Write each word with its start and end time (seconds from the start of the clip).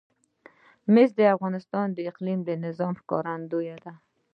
مس 0.93 1.09
د 1.19 1.21
افغانستان 1.35 1.87
د 1.93 1.99
اقلیمي 2.09 2.55
نظام 2.65 2.93
ښکارندوی 3.01 3.69
ده. 3.83 3.93